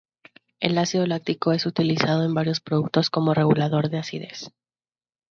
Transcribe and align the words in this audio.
El 0.59 0.79
ácido 0.79 1.05
láctico 1.05 1.51
es 1.51 1.67
utilizado 1.67 2.25
en 2.25 2.33
varios 2.33 2.59
productos 2.59 3.11
como 3.11 3.35
regulador 3.35 3.91
de 3.91 3.99
acidez. 3.99 4.51